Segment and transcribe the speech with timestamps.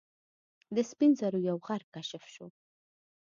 [0.75, 2.47] د سپین زرو یو غر کشف شو.